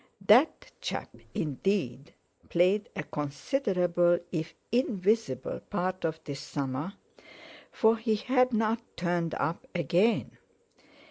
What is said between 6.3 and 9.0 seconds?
summer—for he had not